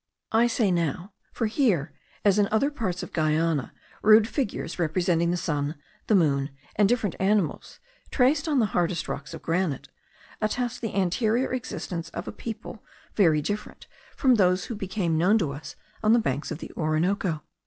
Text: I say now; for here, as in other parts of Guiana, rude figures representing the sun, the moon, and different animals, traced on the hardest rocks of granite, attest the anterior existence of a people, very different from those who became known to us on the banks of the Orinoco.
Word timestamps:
I 0.31 0.47
say 0.47 0.71
now; 0.71 1.13
for 1.31 1.45
here, 1.45 1.93
as 2.25 2.39
in 2.39 2.47
other 2.49 2.71
parts 2.71 3.03
of 3.03 3.13
Guiana, 3.13 3.71
rude 4.01 4.27
figures 4.27 4.79
representing 4.79 5.29
the 5.29 5.37
sun, 5.37 5.75
the 6.07 6.15
moon, 6.15 6.49
and 6.75 6.89
different 6.89 7.15
animals, 7.19 7.77
traced 8.09 8.47
on 8.47 8.57
the 8.57 8.65
hardest 8.73 9.07
rocks 9.07 9.35
of 9.35 9.43
granite, 9.43 9.89
attest 10.41 10.81
the 10.81 10.95
anterior 10.95 11.53
existence 11.53 12.09
of 12.15 12.27
a 12.27 12.31
people, 12.31 12.83
very 13.15 13.43
different 13.43 13.85
from 14.17 14.33
those 14.33 14.65
who 14.65 14.75
became 14.75 15.19
known 15.19 15.37
to 15.37 15.51
us 15.51 15.75
on 16.01 16.13
the 16.13 16.17
banks 16.17 16.49
of 16.49 16.57
the 16.57 16.71
Orinoco. 16.75 17.43